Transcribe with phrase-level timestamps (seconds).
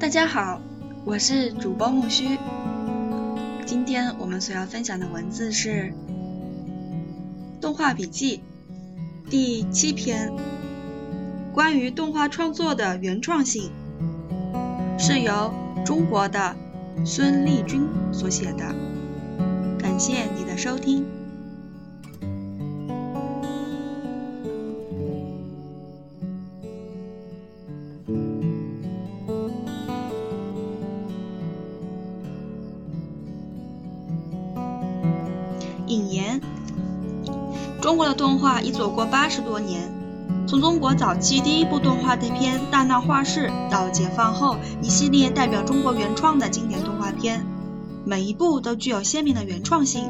[0.00, 0.62] 大家好，
[1.04, 2.38] 我是主播木须。
[3.66, 5.92] 今天我们所要分享的文字是
[7.60, 8.38] 《动画笔记》
[9.30, 10.32] 第七篇，
[11.52, 13.70] 关于动画创作的原创性，
[14.98, 15.52] 是由
[15.84, 16.56] 中国的
[17.04, 18.74] 孙立军所写的。
[19.78, 21.17] 感谢你的收听。
[37.88, 39.90] 中国的动画已走过八十多年，
[40.46, 47.46] 从中国早期第一部动画的片《大闹画室》到解放后一系列代表中国原创的经典动画片，
[48.04, 50.04] 每一部都具有鲜明的原创性，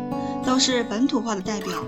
[0.45, 1.85] 都是本土化的代表。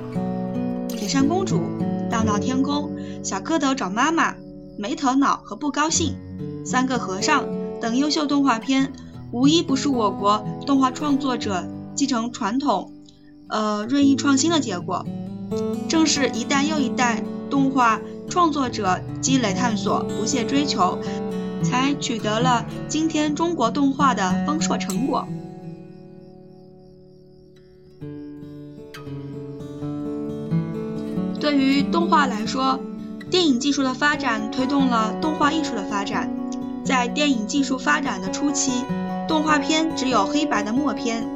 [0.96, 1.56] 《铁扇公主》
[2.08, 2.92] 《大闹天宫》
[3.24, 4.30] 《小蝌蚪找妈妈》
[4.78, 6.14] 《没头脑和不高兴》
[6.64, 7.42] 《三个和尚》
[7.80, 8.92] 等优秀动画片，
[9.32, 11.64] 无一不是我国动画创作者
[11.96, 12.92] 继承传统。
[13.48, 15.04] 呃，锐意创新的结果，
[15.88, 20.98] 正是一代又一代动画创作者积累探索、不懈追求，
[21.62, 25.26] 才取得了今天中国动画的丰硕成果。
[31.40, 32.78] 对于动画来说，
[33.30, 36.30] 电影技术的发展推动了动画艺术的发展。
[36.84, 38.84] 在电影技术发展的初期，
[39.28, 41.26] 动画片只有黑白的默片。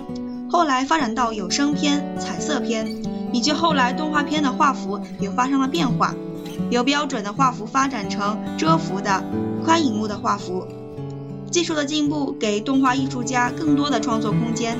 [0.54, 3.02] 后来发展到有声片、彩色片，
[3.32, 6.14] 以及后来动画片的画幅也发生了变化，
[6.70, 9.24] 由标准的画幅发展成遮幅的
[9.64, 10.64] 宽银幕的画幅。
[11.50, 14.78] 技术的进步给动画艺术家更多的创作空间，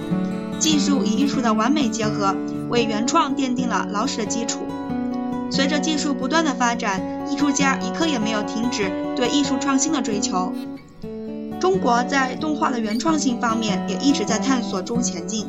[0.61, 2.37] 技术与艺术的完美结合，
[2.71, 4.61] 为原创奠定了牢实的基础。
[5.51, 10.53] 随着技术不断的发展，艺术家一刻也没有停止对艺术创新的追求。
[11.65, 15.47] 中国在动画的原创性方面也一直在探索中前进，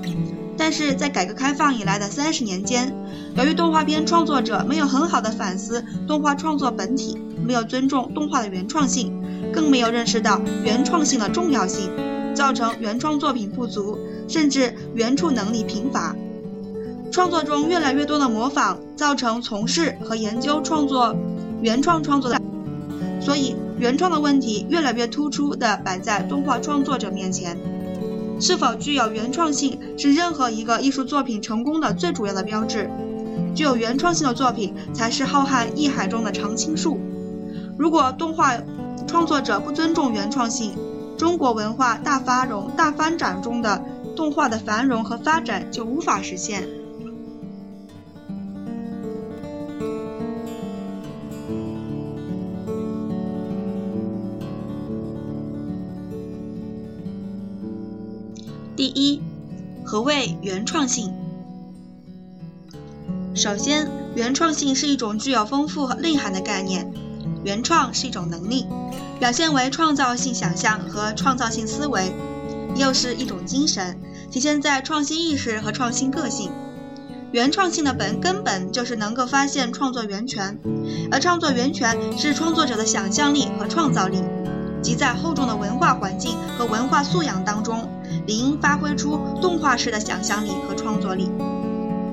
[0.57, 2.95] 但是在改革开放以来的三十年间，
[3.35, 9.11] 由于动画片创作者没有很好的反思动画创作本体，没有尊重动画的原创性，
[9.51, 11.91] 更没有认识到原创性的重要性，
[12.33, 16.15] 造成原创作品不足，甚至原创能力贫乏，
[17.11, 21.13] 创作中越来越多的模仿，造成从事和研究创作
[21.61, 22.41] 原创创作的，
[23.25, 23.57] 所以。
[23.77, 27.57] 原创的问题越来越突出地摆在动画创作者面前，
[28.39, 32.89] 是否具有原创性是任何一个艺术作品成功的最主要的标志。
[33.53, 36.97] 具有原创性的作品才是浩瀚艺海中的常青树。
[37.77, 38.53] 如果动画
[39.05, 40.71] 创作者不尊重原创性，
[41.17, 43.83] 中国文化大发荣大发展中的
[44.15, 46.65] 动画的繁荣和发展就无法实现。
[59.95, 61.13] 何谓原创性？
[63.33, 66.91] 首先，原创性是一种具有丰富和内涵的概念。
[67.45, 68.67] 原创是一种能力，
[69.21, 72.11] 表现为创造性想象和创造性思维，
[72.75, 73.97] 又是一种精神，
[74.29, 76.51] 体现在创新意识和创新个性。
[77.31, 80.59] 原创性的本根本就是能够发现创作源泉，
[81.09, 84.21] 而创作源泉是创作者的想象力和创造力，
[84.81, 87.89] 即在厚重的文化环境和文化素养当中。
[88.25, 91.29] 理应发挥出动画式的想象力和创作力。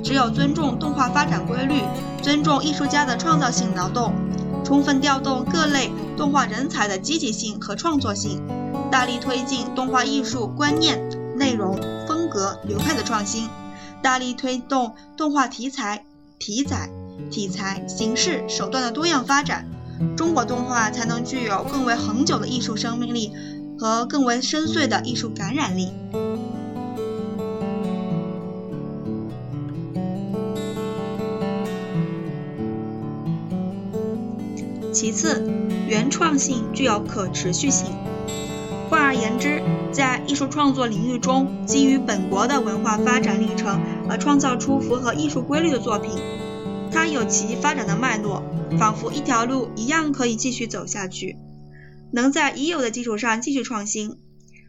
[0.04, 1.80] 只有尊重动画发展规律，
[2.22, 4.12] 尊重艺术家的创造性劳动，
[4.64, 8.42] 充分调动各类动画人才的积极性和创作性，
[8.90, 11.78] 大力推进动画艺术观念、内容、
[12.08, 13.48] 风格、流派的创新，
[14.02, 16.04] 大力推动动画题材、
[16.40, 16.90] 题材、
[17.30, 19.68] 题材、形式、手段的多样发展，
[20.16, 23.32] 中国动画才能具有更为恒久的艺术生命力。
[23.78, 25.88] 和更为深邃的艺术感染力。
[34.92, 35.42] 其次，
[35.88, 37.86] 原创性具有可持续性。
[38.90, 46.12] 换而言之，在艺术创作领域中，基于本国的文化发展历程而创造出符合艺术规律的作品，
[46.92, 48.42] 它有其发展的脉络，
[48.78, 51.38] 仿佛一条路一样可以继续走下去。
[52.12, 54.18] 能在已有的基础上继续创新，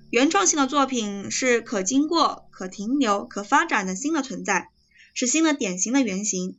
[0.10, 4.70] 原创性的作品是可经过、可停留、可发展的新的存在，
[5.14, 6.58] 是新的典型的原型。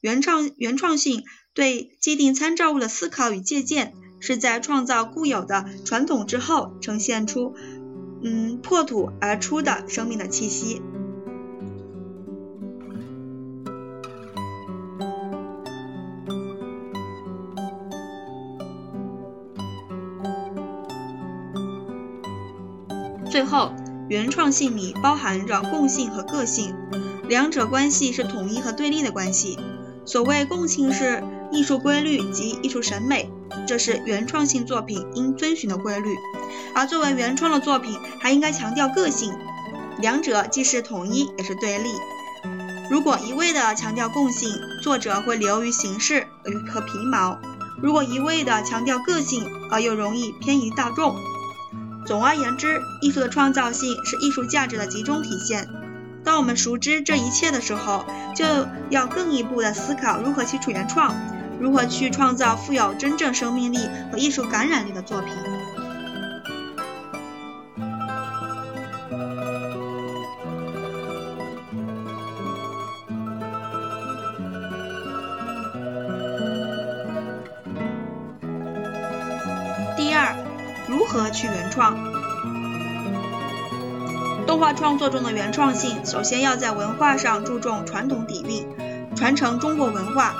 [0.00, 7.54] 原创原创性对既定参照物的思考与借鉴，是在创造固有的传统之后，呈现出
[8.22, 10.80] 嗯破土而出的生命的气息。
[23.40, 23.72] 最后，
[24.10, 26.74] 原创性里包含着共性和个性，
[27.26, 29.58] 两者关系是统一和对立的关系。
[30.04, 33.30] 所谓共性是艺术规律及艺术审美，
[33.66, 36.10] 这是原创性作品应遵循的规律；
[36.74, 39.32] 而作为原创的作品，还应该强调个性，
[40.02, 41.88] 两者既是统一也是对立。
[42.90, 44.52] 如果一味的强调共性，
[44.82, 46.26] 作者会流于形式
[46.70, 47.38] 和皮毛；
[47.82, 51.16] 如果一味的强调个性，而又容易偏移大众。
[52.10, 55.68] 总而言之，艺术的创造性是艺术价值的集中体现。
[56.24, 58.04] 当我们熟知这一切的时候，
[58.34, 58.44] 就
[58.88, 61.14] 要更一步的思考如何去原创，
[61.60, 63.78] 如何去创造富有真正生命力
[64.10, 65.32] 和艺术感染力的作品。
[81.80, 81.96] 创？
[84.46, 90.34] 动画创作中的原创性，首先要在文化上注重传统底蕴，传承中国文化；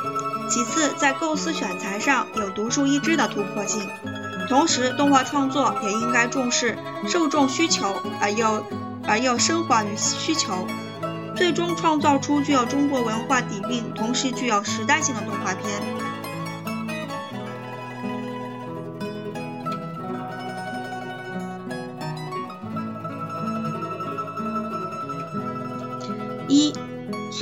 [0.51, 3.89] 其次，在构思选材上有独树一帜的突破性。
[4.51, 6.77] 同时，动画创作也应该重视
[7.09, 8.63] 受众需求，而又
[9.07, 10.67] 而又升华于需求，
[11.35, 16.10] 最终创造出具有中国文化底蕴，同时具有时代性的动画片。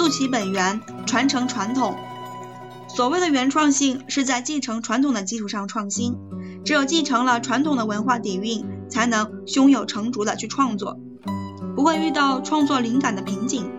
[0.09, 1.97] 其本源，传承传统。
[2.89, 6.17] 所谓的原创性，是在继承传统的基础上创新。
[6.65, 10.99] 只有继承了传统的文化底蕴，才能胸有成竹的去创作，
[11.75, 13.71] 不会遇到创作灵感的瓶颈。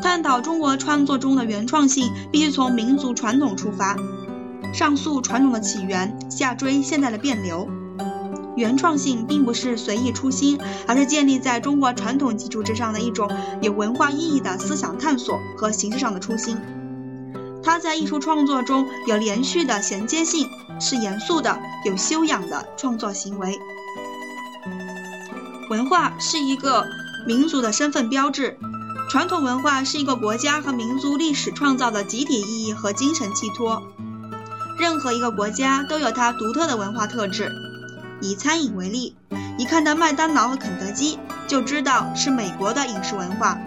[0.00, 3.96] 探讨中国创作中的原创性，必须从民族传统出发，
[4.72, 7.68] 上溯传统的起源，下追现代的变流。
[8.58, 13.30] 原创性并不是随意出新，而是建立在中国传统基础之上的一种
[13.62, 16.58] 有文化意义的思想探索和形式上的初心。
[17.62, 20.48] 它在艺术创作中有连续的衔接性，
[20.80, 23.58] 是严肃的、有修养的创作行为。
[25.70, 26.86] 文化是一个
[27.26, 28.58] 民族的身份标志，
[29.10, 33.82] 传统文化是一个国家和民族历史创造的集体意义和精神寄托。
[34.78, 37.52] 任何一个国家都有它独特的文化特质。
[38.20, 39.16] 以餐饮为例，
[39.56, 43.58] 一看到麦当劳和肯德基，就知道是美国的饮食文化。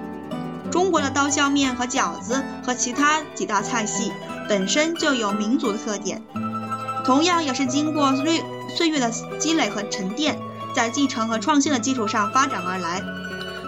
[0.69, 4.12] 中国的刀削面和饺子和其他几大菜系
[4.48, 6.21] 本身就有民族的特点，
[7.03, 8.42] 同样也是经过岁
[8.75, 10.39] 岁月的积累和沉淀，
[10.74, 13.01] 在继承和创新的基础上发展而来。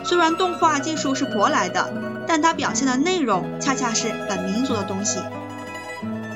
[0.05, 1.93] 虽然动画技术是舶来的，
[2.27, 5.19] 但它表现的内容恰恰是本民族的东西。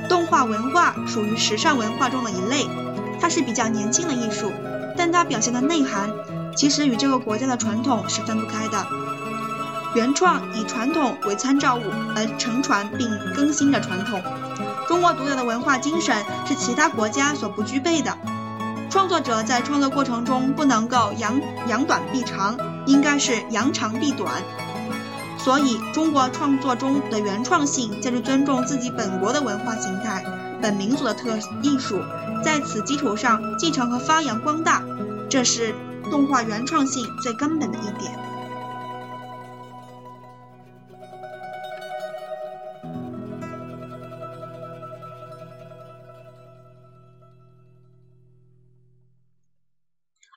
[0.10, 2.66] 动画文化属于时尚文化中的一类。
[3.20, 4.52] 它是比较年轻的艺术，
[4.98, 6.10] 但它表现的内涵
[6.56, 8.86] 其实与这个国家的传统是分不开的。
[9.96, 11.82] 原创以传统为参照物
[12.16, 14.22] 而承传并更新的传统，
[14.88, 16.16] 中国独有的文化精神
[16.46, 18.16] 是其他国家所不具备的。
[18.90, 24.32] 创作者在创作过程中不能够扬扬短避长，应该是扬长避短。
[25.38, 30.24] 所以，中国创作中的原创性在于尊重自己本国的文化形态。
[30.62, 32.00] 本民族的特艺术，
[32.44, 34.84] 在此基础上继承和发扬光大，
[35.30, 35.74] 这是
[36.10, 38.12] 动画原创性最根本的一点。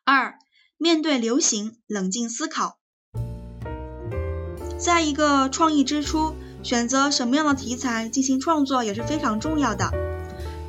[0.05, 0.35] 二，
[0.77, 2.79] 面对流行，冷静思考。
[4.77, 10.10] 在一个创意之初，选择什么样的题材进行创作也是非常重要的。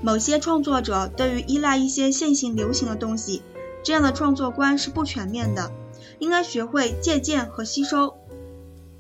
[0.04, 3.44] 某些创作者对于依赖一些现行流行的东西，
[3.84, 5.72] 这样的创作观是不全面的。
[6.18, 8.16] 应该学会借鉴和吸收。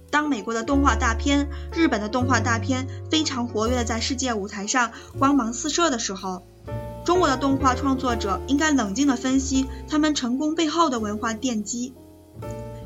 [0.09, 6.43] 当美国的动画大片、日本的动画大片非常活跃的在世界舞台上光芒四射的时候，
[7.05, 11.93] 中国的动画创作者应该冷静地分析他们成功背后的文化奠基、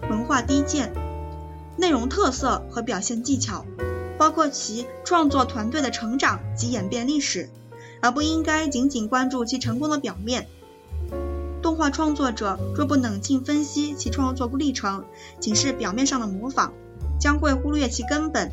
[0.10, 0.94] 文化低贱、
[1.78, 3.66] 内容特色和表现技巧，
[4.18, 7.50] 包括其创作团队的成长及演变历史。
[8.02, 10.48] 而不应该仅仅关注其成功的表面。
[11.62, 15.04] 动画创作者若不冷静分析其创作历程
[15.40, 16.72] 仅是表面上的模仿
[17.20, 18.52] 将会忽略其根本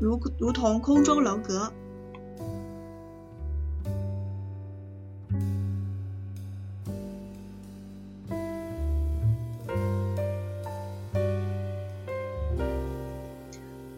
[0.00, 1.72] 如如同空中楼阁。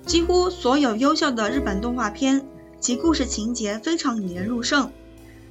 [0.07, 2.47] 几乎所有优秀的日本动画片
[2.81, 4.91] 其故事情节非常引人入胜，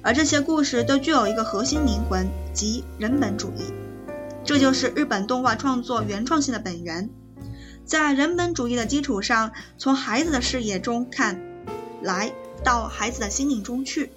[0.02, 3.72] 而这些故事都具有一个核心灵魂，即人本主义。
[4.44, 7.10] 这就是日本动画创作原创性的本源。
[7.84, 11.40] 在人本主义的基础上，从孩子的视野中看
[12.02, 12.32] 来，
[12.64, 14.10] 到孩子的心灵中去，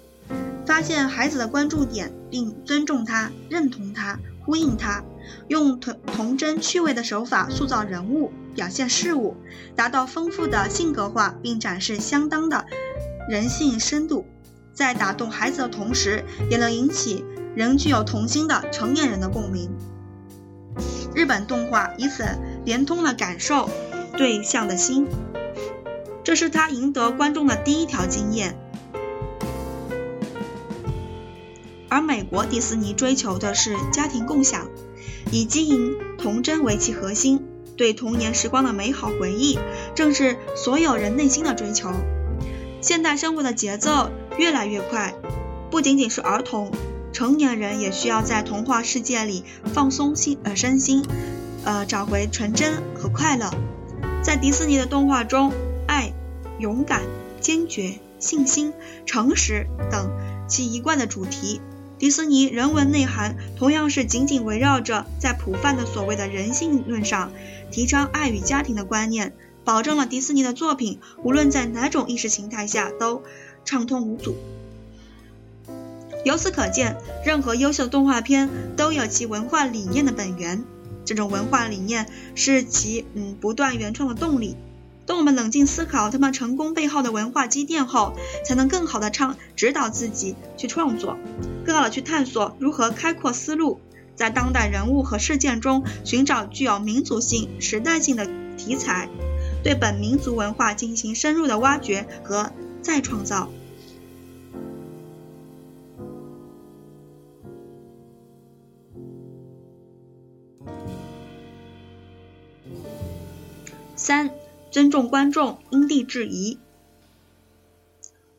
[0.64, 5.04] 发现孩子的关注点，并尊重他、认同他、呼应他，
[5.48, 9.36] 用童童真趣味的手法塑造人物、表现事物，
[9.76, 12.64] 达到丰富的性格化，并展示相当的
[13.30, 14.26] 人性深度，
[14.74, 19.70] 在打动孩子的同时，也能引起仍具有童心的成年人的共鸣。
[21.14, 22.24] 日本动画以此
[22.64, 23.70] 连通了感受
[24.16, 25.06] 对象的心，
[26.24, 28.58] 这是他赢得观众的第一条经验。
[31.88, 34.66] 而美国迪士尼追求的是家庭共享，
[35.30, 37.46] 以经营童真为其核心，
[37.76, 39.56] 对童年时光的美好回忆，
[39.94, 41.92] 正是所有人内心的追求。
[42.82, 45.14] 现代生活的节奏越来越快，
[45.70, 46.72] 不仅仅是儿童。
[47.12, 49.44] 成年人也需要在童话世界里
[49.74, 51.04] 放松心呃身心，
[51.64, 53.50] 呃找回纯真和快乐。
[54.22, 55.52] 在迪士尼的动画中，
[55.86, 56.12] 爱、
[56.58, 57.02] 勇敢、
[57.40, 58.72] 坚决、信心、
[59.04, 60.10] 诚实等
[60.48, 61.60] 其一贯的主题，
[61.98, 67.32] 迪士尼人文内涵同样是紧紧围绕着在普泛的所谓的人性论上，
[67.70, 73.22] 提倡爱与家庭的观念，保证了迪士尼的作品无论在哪种意识形态下都
[73.64, 74.36] 畅通无阻。
[76.24, 80.64] 由此可见，任何优秀的动画片都有其文化理念的本源。
[81.04, 84.56] 这种文化理念是其嗯不断原创的动力。
[85.06, 88.14] 当我们冷静思考他们成功背后的文化积淀后，
[88.44, 91.16] 才能更好的倡指导自己去创作，
[91.64, 93.80] 更好的去探索如何开阔思路，
[94.14, 99.08] 在当代人物和事件中寻找具有民族性、时代性的题材，
[99.62, 102.50] 对本民族文化进行深入的挖掘和
[102.82, 103.48] 再创造。
[113.96, 114.30] 三、
[114.70, 116.58] 尊重观众，因地制宜。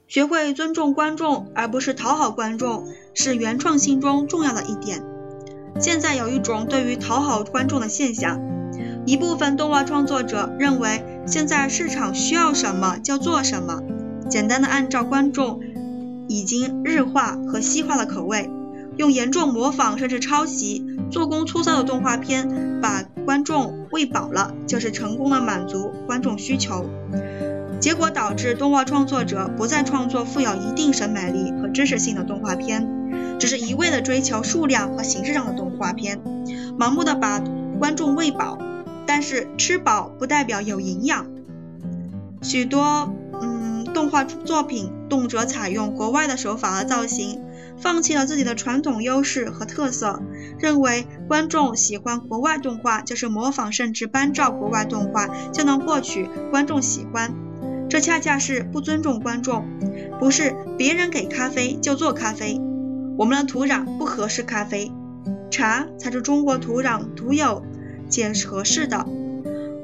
[0.07, 5.05] 学会尊重观众，而不是讨好观众，是原创性中重要的一点。
[5.79, 8.41] 现在有一种对于讨好观众的现象，
[9.05, 13.81] 一部分动画创作者认为，现在市场需要什么就做什么，
[14.29, 15.59] 简单的按照观众
[16.27, 18.49] 已经日化和西化的口味，
[18.97, 23.03] 用严重模仿甚至抄袭、做工粗糙的动画片把。
[23.23, 26.89] 观众喂饱了，就是成功的满足观众需求，
[27.79, 36.19] 结果导致动画创作者不再创作富有一定审美力和知识性的动画片，只是一味的追求数量和形式上的动画片，
[36.79, 37.39] 盲目的把
[37.79, 38.57] 观众喂饱，
[39.05, 41.27] 但是吃饱不代表有营养。
[42.41, 47.41] 许多嗯动画作品动辄采用国外的手法和造型。
[47.77, 50.21] 放弃了自己的传统优势和特色，
[50.59, 57.33] 认为观众喜欢国外动画就是模仿甚至搬照国外动画就能获取观众喜欢，
[57.89, 59.65] 这恰恰是不尊重观众。
[60.19, 62.61] 不是别人给咖啡就做咖啡，
[63.17, 64.91] 我们的土壤不合适咖啡，
[65.49, 67.63] 茶才是中国土壤独有
[68.11, 69.07] 且合适的。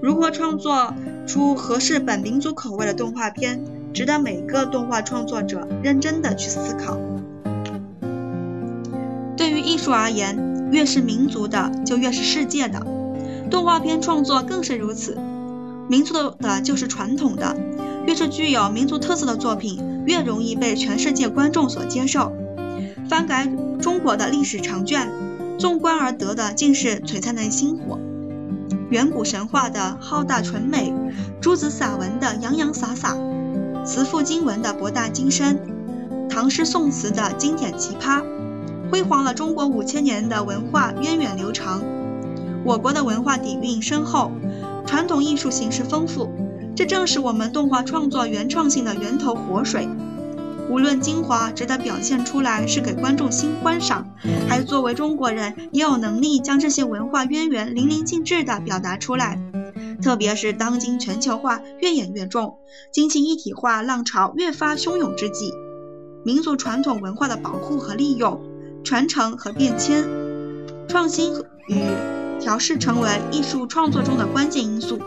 [0.02, 0.94] 如何创作
[1.26, 7.00] 出合适本民族口味的动画片，值得每个动画创作者认真的去思考。
[9.36, 12.86] 对于艺术而言，越是民族的，就越是世界的。
[13.50, 15.18] 动画片创作更是如此。
[15.90, 17.56] 民族的的就是传统的，
[18.06, 22.34] 越是具有民族特色的作品，越容易被全世界观众所接受。
[23.10, 25.10] 翻改中国的历史长卷，
[25.58, 27.98] 纵观而得的竟是璀璨的星火。
[28.89, 30.94] 远古神话的浩大纯美，
[31.41, 33.17] 诸子散文的洋洋洒洒，
[33.84, 35.60] 词赋经文的博大精深，
[36.29, 38.24] 唐诗宋词的经典奇葩。
[38.89, 41.82] 辉煌了中国五千年的文化源远流长，
[42.63, 44.32] 我国的文化底蕴深厚，
[44.86, 46.29] 传统艺术形式丰富，
[46.74, 49.89] 这正是我们动画创作原创性的源头活水。
[50.70, 54.08] 无论精华值得表现出来是给观众新观赏，
[54.48, 59.40] 还是作为中国人也有能力将这些文化渊源淋漓尽致地表达出来。
[60.02, 62.58] 特别是当今全球化越演越重，
[62.92, 65.54] 经济一体化浪潮越发汹涌之际，
[66.24, 68.42] 民族传统文化的保护和利用。
[68.84, 70.08] 传承和变迁，
[70.88, 71.34] 创新
[71.68, 71.76] 与
[72.40, 74.98] 调试成为艺术创作中的关键因素。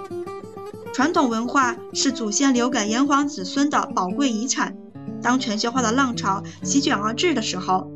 [0.93, 4.77] 传统文化是祖先留给炎黄子孙的宝贵遗产。
[5.23, 7.91] 当全球化的浪潮席卷而至的时候，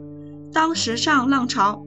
[0.53, 1.85] 当时尚浪潮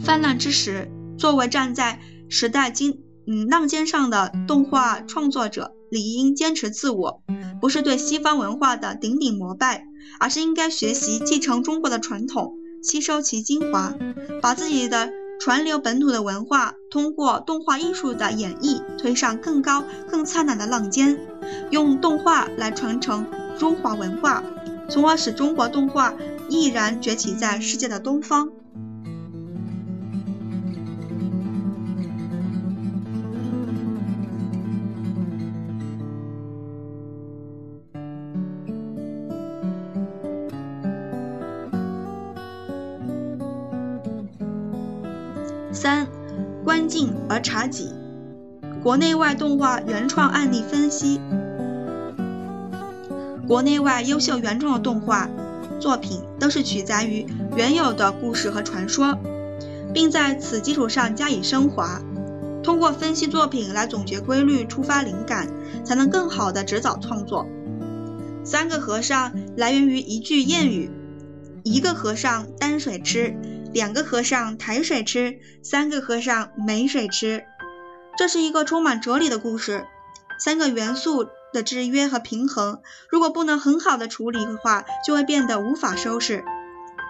[0.00, 7.22] 泛滥之时，作为站在时代经嗯浪尖上的动画创作者，理应坚持自我，
[7.60, 9.86] 不是对西方文化的顶顶膜拜，
[10.20, 13.94] 而是应该学习继承中国的传统，吸收其精华，
[14.42, 21.18] 把自己的传流本土的文化，通过动画艺术的演绎，推上更高、更灿烂的浪尖，
[21.70, 23.26] 用动画来传承
[23.58, 24.42] 中华文化，
[24.88, 26.14] 从而使中国动画
[26.48, 28.50] 毅然崛起在世界的东方。
[45.72, 46.06] 三，
[46.64, 47.92] 观境而察己，
[48.82, 51.20] 国内外动画原创案例分析。
[53.46, 55.28] 国内外优秀原创的动画
[55.78, 59.18] 作品都是取材于原有的故事和传说，
[59.92, 62.00] 并在此基础上加以升华。
[62.62, 65.48] 通过分析作品来总结规律、触发灵感，
[65.84, 67.46] 才能更好的指导创作。
[68.42, 70.90] 三个和尚来源于一句谚语：
[71.62, 73.34] 一个和尚担水吃。
[73.74, 77.42] 两个和尚抬水吃，三个和尚没水吃。
[78.16, 79.84] 这是一个充满哲理的故事。
[80.38, 86.44] 三个元素的制约和平衡，如果不能很好的处理的话，就会变得无法收拾。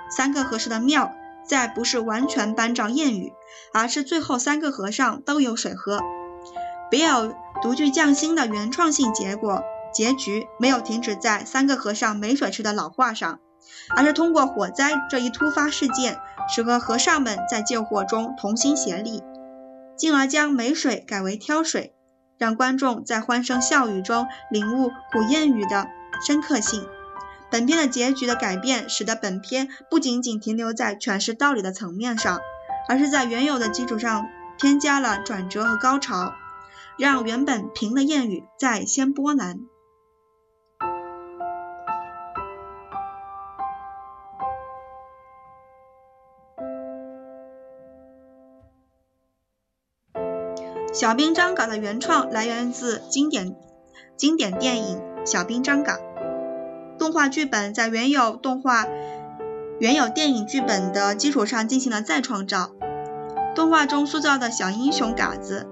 [0.08, 1.12] 三个和尚的妙，
[1.44, 3.32] 在不是完全搬照谚语，
[3.72, 5.98] 而是最后三个和尚都有水喝。
[6.88, 13.40] 别有独具匠心的原创性结果，结局没有停止在三个和尚没水吃的老话上。
[13.96, 16.20] 而是通过火灾这一突发事件，
[16.54, 19.22] 使得和尚们在救火中同心协力，
[19.96, 21.94] 进而将没水改为挑水，
[22.44, 25.88] 让观众在欢声笑语中领悟古谚语的
[26.26, 26.86] 深刻性。
[27.50, 32.38] 本片的结局的改变，使得本片不仅仅停留在诠释道理的层面上，
[32.86, 34.26] 而是在原有的基础上
[34.58, 36.34] 添加了转折和高潮，
[36.98, 39.60] 让原本平的谚语再掀波澜。
[50.94, 53.56] 小兵张嘎的原创来源自经典
[54.16, 55.96] 经典电影《小兵张嘎》，
[56.96, 58.86] 动画剧本在原有动画
[59.80, 62.70] 原有电影剧本的基础上进行了再创造。
[63.56, 65.66] 动画中塑造的小英雄嘎子，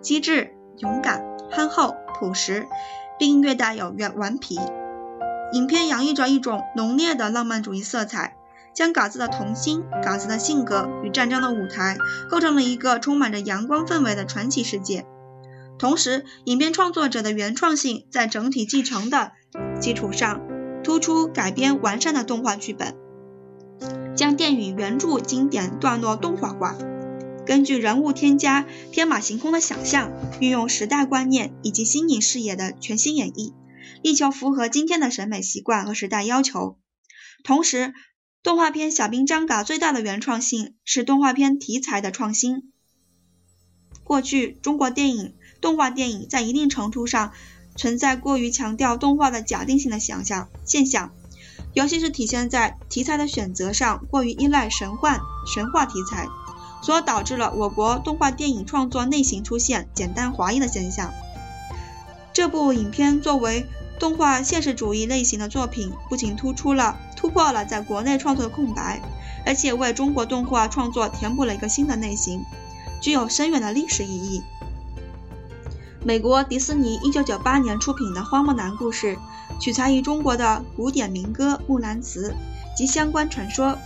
[0.00, 2.64] 机智、勇敢、憨厚、朴实，
[3.18, 4.60] 并略带有顽皮。
[5.54, 8.36] 影片洋溢着一种浓烈的浪漫主义色彩。
[8.78, 11.98] 将嘎子的童心、嘎子的性格与战争的舞台
[12.30, 15.04] 构成了一个充满着阳光氛围的传奇世界。
[15.80, 19.32] 同时，影片创作者的原创性在整体继承的
[19.80, 20.42] 基础上，
[20.84, 22.94] 突出改编完善的动画剧本，
[24.14, 26.78] 将电影原著经典段落动画化，
[27.44, 33.54] 根据人物添加天马行空的想象，运用时代观念以及新颖视野的全新演绎，
[34.04, 36.78] 力求符合今天的审美习惯和时代要求。
[37.44, 37.94] 同时，
[38.42, 42.72] 动画片《小兵张嘎》最大的原创性是动画片题材的创新。
[44.04, 47.32] 过去，中国电影动画电影在一定程度上
[47.76, 51.12] 存在过于强调动画的假定性的想象现象，
[51.74, 55.20] 尤其是体现在题材的选择上过于依赖神幻
[55.52, 56.28] 神话题材，
[56.80, 61.12] 所导致了我国动画电影创作类型出现简单华丽的现象。
[62.32, 63.66] 这部影片作为
[63.98, 66.98] 动画现实主义类型的作品，不仅突出了。
[67.28, 69.02] 突破了在国内创作的空白，
[69.44, 72.42] 而且为中国动画创作填补了一个新的类型，
[73.02, 74.42] 具有深远的历史意义。
[76.02, 79.18] 美国迪士尼1998年出品的《花木兰》故事，
[79.60, 82.30] 取材于中国的古典民歌《木兰辞》
[82.74, 83.76] 及相关传说。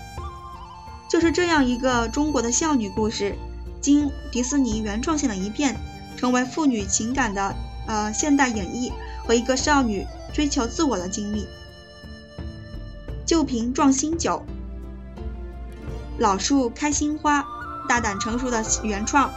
[1.10, 3.36] 就是这样一个中国的少女故事，
[3.80, 5.74] 经迪士尼原创性的一变，
[6.16, 7.56] 成为父女情感的
[7.88, 8.92] 呃现代演绎
[9.26, 11.44] 和一个少女追求自我的经历。
[13.24, 14.44] 旧瓶撞新酒，
[16.18, 17.46] 老树开新花，
[17.88, 19.30] 大胆成熟的原创，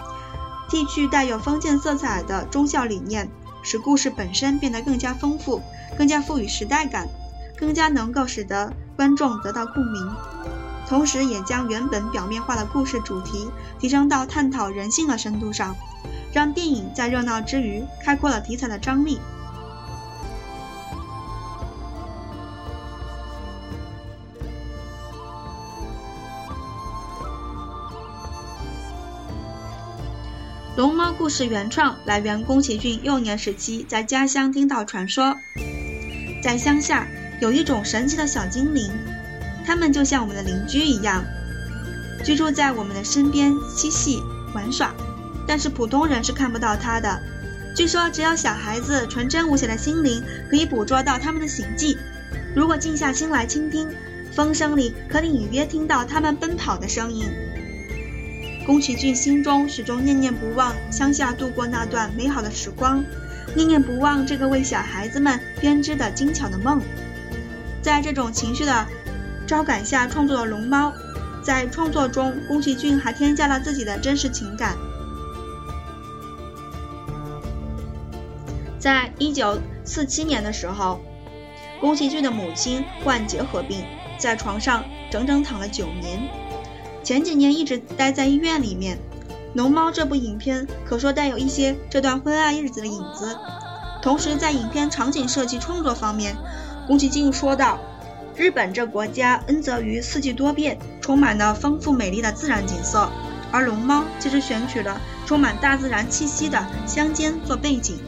[0.69, 3.29] 剃去带有封建色彩的忠孝理念，
[3.61, 5.61] 使故事本身变得更加丰富，
[5.97, 7.07] 更加赋予时代感，
[7.57, 10.11] 更加能够使得观众得到共鸣。
[10.87, 15.75] 同时，也将原本表面化的故事主题提升到探讨人性的深度上，
[16.33, 19.19] 让电影在热闹之余开阔了题材的张力。
[30.75, 35.37] 龙猫故事原创来源宫崎骏幼年时期在家乡听到传说，
[36.43, 37.07] 在乡下
[37.39, 38.91] 有一种神奇的小精灵，
[39.65, 41.23] 他们就像我们的邻居一样，
[42.25, 44.21] 居住在我们的身边嬉戏
[44.53, 44.93] 玩耍，
[45.47, 47.21] 但是普通人是看不到它的。
[47.73, 51.97] 据说，只有小孩子纯真无邪的心灵可以捕捉到他们的行迹，
[52.53, 53.87] 如果静下心来倾听，
[54.33, 57.29] 风声里可以隐约听到他们奔跑的声音。
[58.65, 63.05] 宫崎骏心中始终念念不忘乡下度过那段美好的时光，
[63.53, 66.81] 念念不忘这个为小孩子们编织的精巧的梦。
[67.83, 68.87] 在这种情绪的
[69.45, 70.89] 召感下创作的《龙猫》，
[71.43, 74.75] 在创作中，宫崎骏还添加了自己的真实情感。
[78.79, 80.99] 在一九四七年的时候，
[81.79, 83.85] 宫崎骏的母亲患结核病，
[84.17, 86.44] 在床上整整躺了九年。
[87.05, 88.97] 前几年一直待在医院里面，
[89.53, 93.37] 《龙猫》这部影片可说带有一些这段昏暗日子的影子。
[94.01, 96.35] 同时，在影片场景设计创作方面，
[96.87, 97.77] 宫崎骏说道
[98.35, 103.07] ：“日本这国家恩泽于四季多变，充满了丰富美丽的自然景色，
[103.51, 107.99] 而《龙猫》其实选取了充满大自然气息的乡间做背景。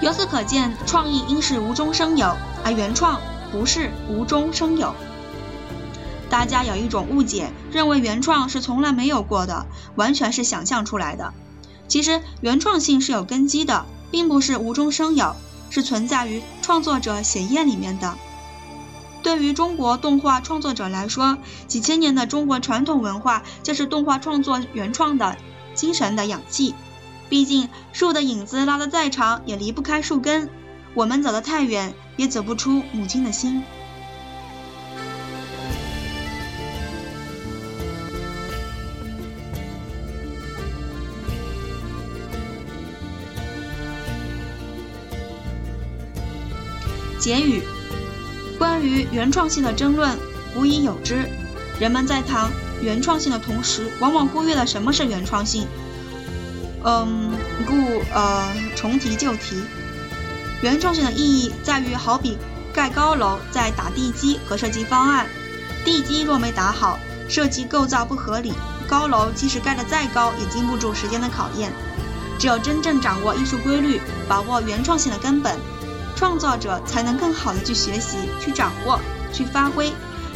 [0.00, 4.94] 由此可见，创意应是无中生有，而原创不是无中生有。”
[6.34, 11.32] 大家有一种误解，认为原创是从来没有过的，完全是想象出来的。
[11.86, 15.36] 其实原创性是有根基的，并不是无中生有，
[15.70, 18.18] 是存在于创作者血液里面的。
[19.22, 25.36] 对于中国动画创作者来说，几千年的中国传统文化就是动画创作原创的
[25.76, 26.74] 精神的氧气。
[27.28, 30.48] 毕竟树的影子拉得再长，也离不开树根；
[30.94, 33.62] 我们走得太远，也走不出母亲的心。
[47.18, 47.62] 结语：
[48.58, 50.18] 关于原创性的争论
[50.54, 51.28] 古已有之。
[51.80, 52.50] 人们在谈
[52.80, 55.66] 原创性的同时，往往忽略了什么是原创性。
[56.84, 57.32] 嗯，
[57.66, 57.74] 故
[58.12, 59.62] 呃重提旧题。
[60.62, 62.38] 原创性的意义在于，好比
[62.72, 65.26] 盖高楼在打地基和设计方案，
[65.84, 66.98] 地基若没打好，
[67.28, 68.52] 设计构造不合理，
[68.86, 71.72] 高楼即使盖得再高，也经不住时间的考验。
[72.38, 75.56] 只有真正掌握艺术规律，把握原创性的根本。
[76.16, 79.00] 创作者才能更好的去学习、去掌握、
[79.32, 79.92] 去发挥，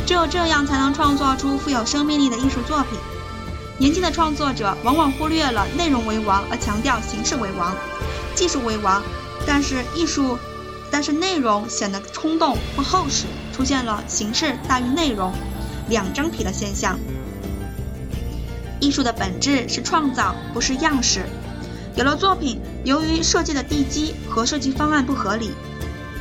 [0.06, 2.98] 只有这样才能创作出富有生命力的艺术作品。
[3.78, 7.76] 年轻的创作者往往忽略了内容为王，而强调形式为王、
[8.34, 9.02] 技术为王，
[9.46, 10.36] 但是艺术，
[10.90, 15.32] 但是内容显得冲动或厚实，出现了形式大于内容
[15.88, 16.98] 两张皮的现象。
[18.80, 21.26] 艺术的本质是创造，不是样式。
[21.98, 25.50] 有了作品，由于设计的地基和设计方案不合理。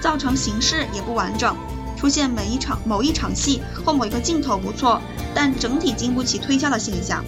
[0.02, 1.56] 造成形式也不完整，
[1.96, 5.00] 出现每一场某一场戏或某一个镜头不错，
[5.36, 7.24] 但整体经不起推敲的现象。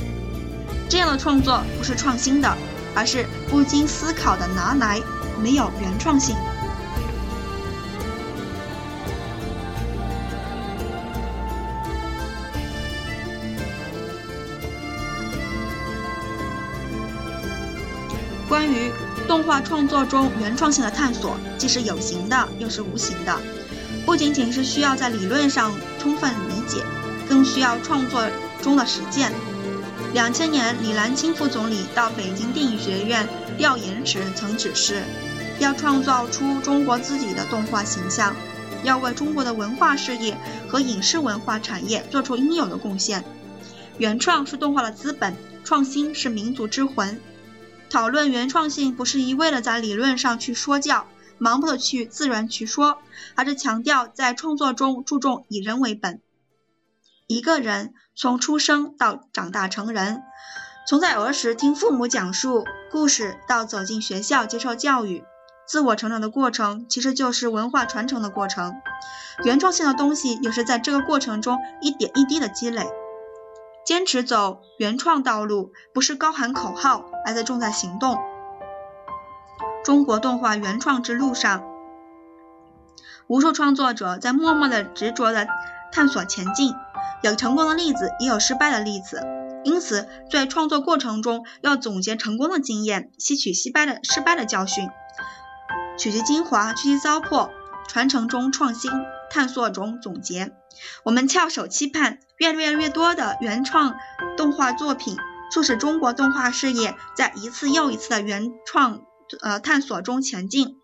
[0.90, 2.58] 这样的创作不是创新的，
[2.96, 5.00] 而是不经思考的拿来，
[5.40, 6.36] 没有原创性。
[19.30, 23.39] 动画创作中原创性的探索，既是有形的，又是无形的。
[24.04, 26.84] 不仅仅是需要在理论上充分理解，
[27.28, 28.28] 更需要创作
[28.63, 29.32] 中的实践。
[30.15, 35.04] 两千年，李兰清副总理到北京电影学院调研时曾指示，
[35.60, 38.36] 要创造出中国自己的动画形象，
[38.84, 40.36] 要为中国的文化事业
[40.68, 43.24] 和影视文化产业做出应有的贡献。
[44.00, 47.22] 原创是动画的资本，创新是民族之魂。
[47.89, 51.08] 讨论原创性不是一味的在理论上去说教，
[51.39, 52.99] 盲目的去自圆其说，
[53.36, 56.21] 而是强调在创作中注重以人为本。
[57.28, 60.21] 一个人从出生到长大成人，
[60.88, 65.23] 从在儿时听父母讲述故事到走进学校接受教育，
[65.67, 68.75] 自我成长的过程其实就是文化传承的过程。
[69.43, 72.88] 原创性的东西也是在这个过程中一点一滴的积累。
[73.86, 78.17] 坚持走原创道路，不是高喊口号，而在重在行动。
[79.84, 81.63] 中国动画原创之路上，
[83.27, 85.47] 无数创作者在默默的、执着的
[85.91, 86.73] 探索前进，
[87.21, 89.25] 有成功的例子，也有失败的例子。
[89.63, 94.89] 因此，在创作过程中，要总结成功的经验，吸取失败的失败的教训，
[95.97, 97.49] 取其精华，去其糟粕，
[97.88, 98.91] 传承中创新，
[99.29, 100.51] 探索中总结。
[101.03, 102.19] 我们翘首期盼。
[102.39, 103.97] 越来越多的原创
[104.38, 105.17] 动画作品，
[105.52, 109.02] 促使中国动画事业在一次又一次的原创
[109.42, 110.78] 呃探索中前进，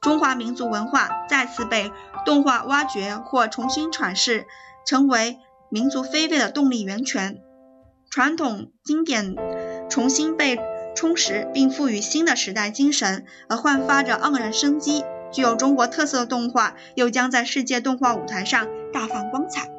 [0.00, 1.90] 中华民族文化再次被
[2.24, 4.46] 动画挖掘或重新阐释，
[4.86, 5.38] 成为
[5.70, 7.38] 民族飞跃的动力源泉，
[8.10, 9.34] 传统经典
[9.90, 10.58] 重新被
[10.94, 15.04] 充实并赋予新的时代精神，而焕发着盎然生机。
[15.32, 19.73] 具有中国特色的动画，又将在世界动画舞台上大放光彩。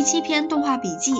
[0.00, 1.12] 第七篇动画笔记，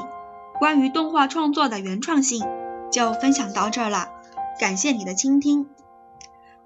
[0.59, 2.43] 关于动画创作的原创性，
[2.91, 4.09] 就分享到这儿了。
[4.59, 5.69] 感谢你的倾听。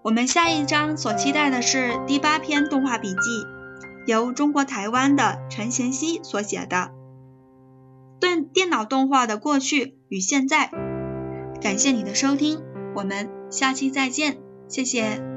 [0.00, 3.18] 我们下一章所期待的是第八篇动画笔记，
[4.06, 6.76] 由中国台湾的陈贤熙所写的
[8.20, 10.68] 《电电脑动画的过去与现在》。
[11.60, 12.62] 感谢你的收听，
[12.94, 15.33] 我们下期再见，谢谢。